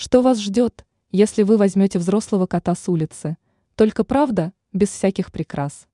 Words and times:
Что 0.00 0.22
вас 0.22 0.38
ждет, 0.38 0.86
если 1.10 1.42
вы 1.42 1.56
возьмете 1.56 1.98
взрослого 1.98 2.46
кота 2.46 2.76
с 2.76 2.88
улицы? 2.88 3.36
Только 3.74 4.04
правда, 4.04 4.52
без 4.72 4.90
всяких 4.90 5.32
прикрас. 5.32 5.88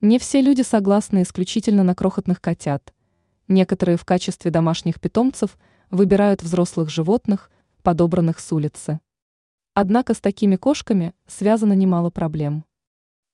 Не 0.00 0.18
все 0.18 0.40
люди 0.40 0.62
согласны 0.62 1.24
исключительно 1.24 1.82
на 1.82 1.94
крохотных 1.94 2.40
котят. 2.40 2.94
Некоторые 3.48 3.98
в 3.98 4.06
качестве 4.06 4.50
домашних 4.50 4.98
питомцев 4.98 5.58
выбирают 5.90 6.42
взрослых 6.42 6.88
животных, 6.88 7.50
подобранных 7.82 8.40
с 8.40 8.50
улицы. 8.50 8.98
Однако 9.74 10.14
с 10.14 10.22
такими 10.22 10.56
кошками 10.56 11.12
связано 11.26 11.74
немало 11.74 12.08
проблем. 12.08 12.64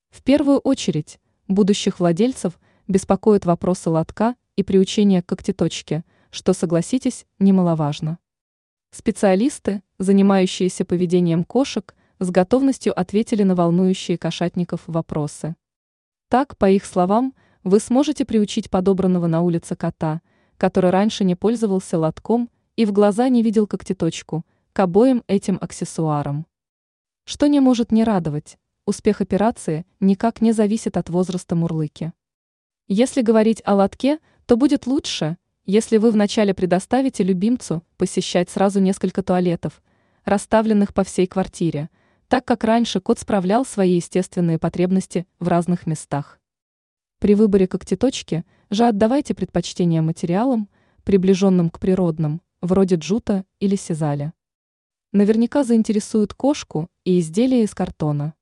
В 0.09 0.23
первую 0.23 0.57
очередь, 0.57 1.21
будущих 1.47 2.01
владельцев 2.01 2.59
беспокоят 2.89 3.45
вопросы 3.45 3.91
лотка 3.91 4.35
и 4.57 4.63
приучения 4.63 5.21
к 5.21 5.27
когтеточке, 5.27 6.03
что, 6.31 6.51
согласитесь, 6.51 7.25
немаловажно. 7.39 8.19
Специалисты, 8.93 9.83
занимающиеся 9.99 10.83
поведением 10.83 11.45
кошек, 11.45 11.95
с 12.19 12.29
готовностью 12.29 12.97
ответили 12.99 13.43
на 13.43 13.55
волнующие 13.55 14.17
кошатников 14.17 14.81
вопросы. 14.85 15.55
Так, 16.27 16.57
по 16.57 16.69
их 16.69 16.83
словам, 16.83 17.33
вы 17.63 17.79
сможете 17.79 18.25
приучить 18.25 18.69
подобранного 18.69 19.27
на 19.27 19.41
улице 19.41 19.77
кота, 19.77 20.21
который 20.57 20.89
раньше 20.89 21.23
не 21.23 21.35
пользовался 21.35 21.97
лотком 21.97 22.49
и 22.75 22.85
в 22.85 22.91
глаза 22.91 23.29
не 23.29 23.43
видел 23.43 23.65
когтеточку, 23.65 24.45
к 24.73 24.79
обоим 24.79 25.23
этим 25.27 25.57
аксессуарам. 25.61 26.45
Что 27.23 27.47
не 27.47 27.61
может 27.61 27.93
не 27.93 28.03
радовать, 28.03 28.57
успех 28.85 29.21
операции 29.21 29.85
никак 30.01 30.41
не 30.41 30.51
зависит 30.51 30.97
от 30.97 31.09
возраста 31.09 31.55
мурлыки. 31.55 32.11
Если 32.87 33.21
говорить 33.21 33.61
о 33.63 33.75
лотке, 33.75 34.19
то 34.45 34.57
будет 34.57 34.85
лучше, 34.85 35.37
если 35.65 35.97
вы 35.97 36.11
вначале 36.11 36.53
предоставите 36.53 37.23
любимцу 37.23 37.83
посещать 37.97 38.49
сразу 38.49 38.79
несколько 38.79 39.21
туалетов, 39.21 39.81
расставленных 40.25 40.93
по 40.93 41.03
всей 41.03 41.27
квартире, 41.27 41.89
так 42.27 42.45
как 42.45 42.63
раньше 42.63 42.99
кот 42.99 43.19
справлял 43.19 43.65
свои 43.65 43.95
естественные 43.95 44.57
потребности 44.57 45.27
в 45.39 45.47
разных 45.47 45.85
местах. 45.85 46.39
При 47.19 47.35
выборе 47.35 47.67
когтеточки 47.67 48.45
же 48.69 48.85
отдавайте 48.85 49.35
предпочтение 49.35 50.01
материалам, 50.01 50.69
приближенным 51.03 51.69
к 51.69 51.79
природным, 51.79 52.41
вроде 52.61 52.95
джута 52.95 53.45
или 53.59 53.75
сизаля. 53.75 54.33
Наверняка 55.11 55.63
заинтересуют 55.63 56.33
кошку 56.33 56.89
и 57.03 57.19
изделия 57.19 57.63
из 57.63 57.75
картона. 57.75 58.33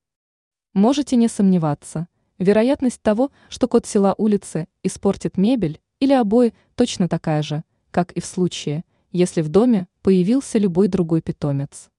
Можете 0.73 1.15
не 1.15 1.27
сомневаться, 1.27 2.07
вероятность 2.37 3.01
того, 3.01 3.31
что 3.49 3.67
кот 3.67 3.85
села 3.85 4.13
улицы 4.17 4.67
испортит 4.83 5.35
мебель, 5.35 5.81
или 5.99 6.13
обои 6.13 6.53
точно 6.75 7.07
такая 7.07 7.41
же, 7.41 7.63
как 7.91 8.11
и 8.13 8.21
в 8.21 8.25
случае, 8.25 8.83
если 9.11 9.41
в 9.41 9.49
доме 9.49 9.87
появился 10.01 10.57
любой 10.57 10.87
другой 10.87 11.21
питомец. 11.21 11.89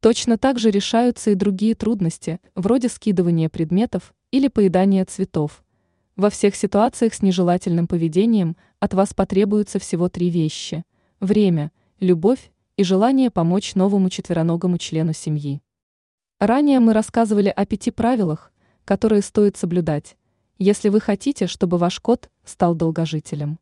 Точно 0.00 0.38
так 0.38 0.58
же 0.58 0.70
решаются 0.70 1.30
и 1.30 1.34
другие 1.34 1.74
трудности, 1.74 2.40
вроде 2.54 2.88
скидывания 2.88 3.48
предметов 3.48 4.14
или 4.30 4.48
поедания 4.48 5.04
цветов. 5.04 5.64
Во 6.16 6.30
всех 6.30 6.54
ситуациях 6.54 7.14
с 7.14 7.22
нежелательным 7.22 7.86
поведением 7.86 8.56
от 8.80 8.94
вас 8.94 9.14
потребуются 9.14 9.78
всего 9.78 10.08
три 10.08 10.30
вещи– 10.30 10.84
время, 11.20 11.72
любовь 12.00 12.50
и 12.76 12.84
желание 12.84 13.30
помочь 13.30 13.74
новому 13.74 14.08
четвероногому 14.08 14.78
члену 14.78 15.12
семьи. 15.12 15.60
Ранее 16.38 16.78
мы 16.78 16.92
рассказывали 16.92 17.48
о 17.48 17.66
пяти 17.66 17.90
правилах, 17.90 18.52
которые 18.84 19.22
стоит 19.22 19.56
соблюдать, 19.56 20.16
если 20.58 20.88
вы 20.88 21.00
хотите, 21.00 21.46
чтобы 21.46 21.78
ваш 21.78 22.00
кот 22.00 22.30
стал 22.44 22.74
долгожителем. 22.74 23.58